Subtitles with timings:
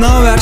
[0.00, 0.40] Ne haber?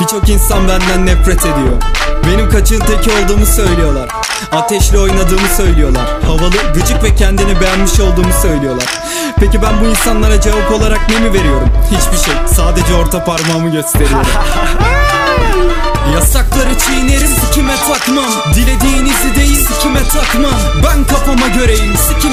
[0.00, 1.82] Birçok insan benden nefret ediyor.
[2.26, 4.08] Benim kaçığın teki olduğumu söylüyorlar.
[4.52, 6.06] Ateşle oynadığımı söylüyorlar.
[6.26, 8.86] Havalı, gıcık ve kendini beğenmiş olduğumu söylüyorlar.
[9.40, 11.68] Peki ben bu insanlara cevap olarak ne mi veriyorum?
[11.90, 12.34] Hiçbir şey.
[12.54, 14.26] Sadece orta parmağımı gösteriyorum.
[16.14, 22.27] Yasakları çiğnerim sikime takmam Dilediğinizi değil sikime takmam Ben kafama göreyim sikime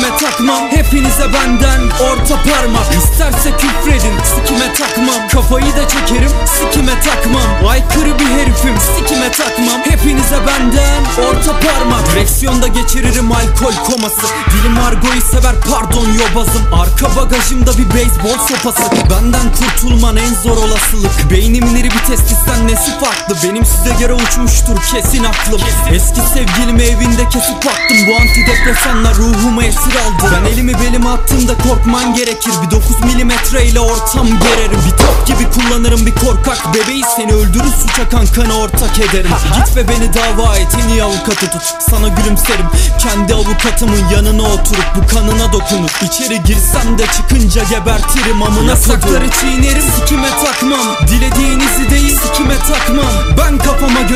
[0.86, 2.86] Hepinize benden orta parmak.
[2.98, 5.28] İsterse küfredin sikime takmam.
[5.32, 7.70] Kafayı da çekerim sikime takmam.
[7.70, 9.82] Aykırı bir herifim sikime takmam.
[9.84, 12.12] Hepinize benden orta parmak.
[12.12, 14.28] Direksiyonda geçiririm alkol koması.
[14.52, 16.62] Dilim argoyu sever pardon yobazım.
[16.74, 18.92] Arka bagajımda bir beyzbol sopası.
[19.12, 21.32] Benden kurtulman en zor olasılık.
[21.32, 21.76] Beynimin
[22.08, 23.36] testisten nesi farklı.
[23.44, 25.62] Benim size göre uçmuştur kesin aklım.
[25.92, 32.14] Eski sevgilimi evinde kesip attım Bu antidepresanlar ruhumu esir aldı Ben elimi belime attığımda korkman
[32.14, 32.52] gerekir.
[32.66, 34.80] Bir 9 milimetre ile ortam gererim.
[34.86, 37.04] Bir top gibi kullanırım bir korkak bebeği.
[37.16, 39.32] Seni öldürür suça kankana ortak ederim.
[39.56, 41.64] Git ve beni dava et en iyi avukatı tut.
[41.90, 42.66] Sana gülümserim
[43.00, 45.90] kendi avukatımın yanına oturup Bu kanına dokunur.
[46.02, 51.08] İçeri girsem de çıkınca gebertirim amına Yasakları çiğnerim sikime takmam.
[51.08, 53.38] Dilediğinizi değil sikime takmam?
[53.38, 54.15] Ben kafama Hepinize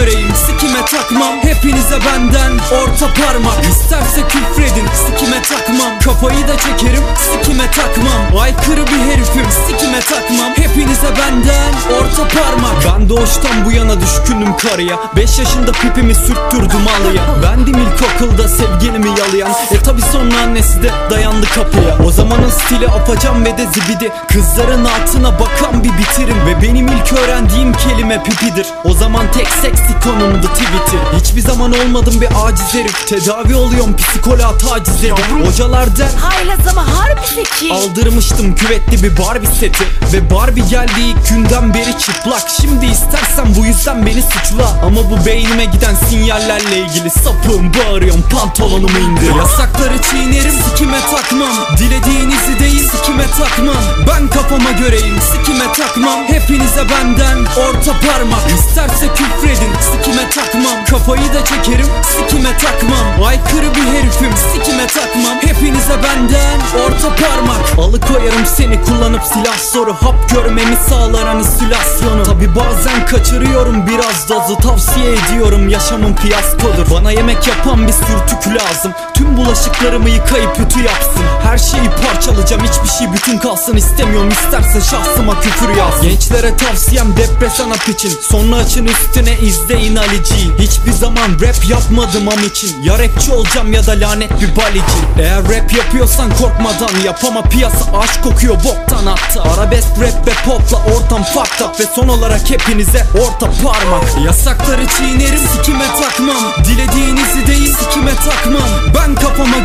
[2.05, 3.65] benden orta parmak.
[3.71, 5.99] İsterse küfredin sikime takmam.
[6.03, 8.41] Kafayı da çekerim sikime takmam.
[8.41, 10.51] Aykırı bir herifim sikime takmam.
[10.55, 12.75] Hepinize benden orta parmak.
[12.85, 14.99] Ben doğuştan bu yana düşkünüm karıya.
[15.15, 17.23] 5 yaşında pipimi sürttürdüm alıya.
[17.43, 19.51] Bendim ilkokulda sevgilimi yalayan.
[19.71, 21.97] E tabi sonra annesi de dayandı kapıya.
[22.07, 24.11] O zamanın stili apacan ve de zibidi.
[24.27, 26.45] Kızların altına bakan bir bitirim.
[26.45, 28.67] Ve benim ilk öğrendiğim kelime pipidir.
[28.83, 33.07] O zaman tek seksi konumdu tweet'i Hiçbir zaman olmadım bir aciz herif.
[33.07, 35.47] Tedavi oluyorum psikoloğa taciz herif.
[35.47, 37.73] Hocalar der Haylaz ama harbi zeki.
[37.73, 39.83] Aldırmıştım küvetli bir Barbie seti.
[40.13, 42.43] Ve Barbie geldiği ilk günden beri çıplak.
[42.61, 44.67] Şimdi istersen bu yüzden beni suçla.
[44.85, 49.35] Ama bu beynime giden sinyallerle ilgili Sapığım bağırıyorum pantolonumu indir.
[49.35, 51.55] Yasakları çiğnerim sikime takmam.
[51.77, 53.83] Dilediğinizi değil sikime takmam.
[54.07, 56.19] Ben kafama göreyim sikime takmam.
[56.27, 58.41] Hepinize benden orta parmak.
[58.59, 60.85] İsterse küfredin sikime takmam.
[60.89, 63.25] Kafayı da çekerim sikime takmam.
[63.25, 65.37] Aykırı bir herifim sikime takmam.
[65.41, 67.79] Hepinize benden orta parmak.
[67.87, 75.13] Alıkoyarım seni kullanıp silah soru Hap görmemi sağlar anisilasyonu Tabi bazen kaçırıyorum biraz dozı Tavsiye
[75.13, 75.69] ediyorum.
[75.69, 76.91] Yaşamın fiyaskodur.
[76.91, 78.91] Bana yemek yapan bir sürtük lazım.
[79.13, 84.29] Tüm bulaşıklarımı yıkayıp ütü yapsın Her şeyi parçalayacağım hiçbir şey bütün kalsın istemiyorum.
[84.29, 86.01] İsterse şahsıma küfür yaz.
[86.01, 88.11] Gençlere tavsiyem depresan hap için.
[88.21, 92.83] Sonra açın üstüne izleyin Alici'yi Hiçbir zaman rap yapmadım am için.
[92.83, 94.99] Ya rapçi olacağım ya da lanet bir balici.
[95.19, 100.77] Eğer rap yapıyorsan korkmadan yap ama piyasa aşk kokuyor boktan hatta Arabesk rap ve popla
[100.77, 101.79] ortam fucked up.
[101.79, 104.25] Ve son olarak hepinize orta parmak.
[104.25, 106.63] Yasakları çiğnerim sikime takmam.
[106.65, 108.88] Dilediğinizi değil sikime takmam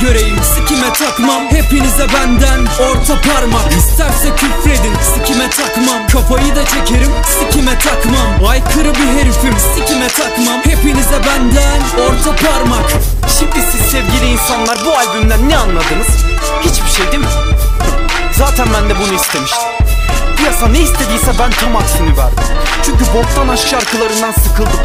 [0.04, 7.78] göreyim sikime takmam Hepinize benden orta parmak İsterse küfredin sikime takmam Kafayı da çekerim sikime
[7.78, 12.90] takmam Aykırı bir herifim sikime takmam Hepinize benden orta parmak
[13.38, 16.08] Şimdi siz sevgili insanlar bu albümden ne anladınız?
[16.60, 17.30] Hiçbir şey değil mi?
[18.38, 19.68] Zaten ben de bunu istemiştim.
[20.36, 22.44] Piyasa ne istediyse ben tam aksini verdim.
[22.84, 24.80] Çünkü boktan aşk şarkılarından sıkıldım.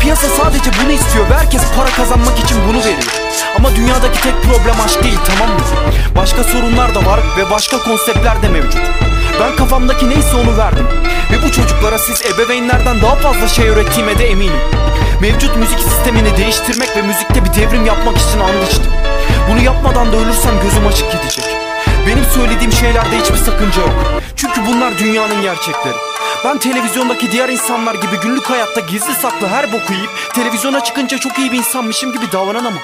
[0.00, 3.27] Piyasa sadece bunu istiyor ve herkes para kazanmak için bunu veriyor.
[3.58, 5.60] Ama dünyadaki tek problem aşk değil tamam mı?
[6.16, 8.82] Başka sorunlar da var ve başka konseptler de mevcut.
[9.40, 10.86] Ben kafamdaki neyse onu verdim.
[11.32, 14.60] Ve bu çocuklara siz ebeveynlerden daha fazla şey öğrettiğime de eminim.
[15.20, 18.92] Mevcut müzik sistemini değiştirmek ve müzikte bir devrim yapmak için and içtim.
[19.50, 21.44] Bunu yapmadan da ölürsem gözüm açık gidecek.
[22.06, 24.22] Benim söylediğim şeylerde hiçbir sakınca yok.
[24.36, 26.07] Çünkü bunlar dünyanın gerçekleri.
[26.44, 31.38] Ben televizyondaki diğer insanlar gibi günlük hayatta gizli saklı her boku yiyip televizyona çıkınca çok
[31.38, 32.82] iyi bir insanmışım gibi davranamam.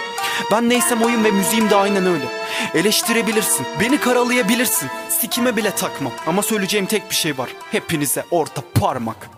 [0.52, 2.24] Ben neysem oyun ve müziğim de aynen öyle.
[2.74, 6.12] Eleştirebilirsin, beni karalayabilirsin, sikime bile takmam.
[6.26, 7.48] Ama söyleyeceğim tek bir şey var.
[7.72, 9.33] Hepinize orta parmak.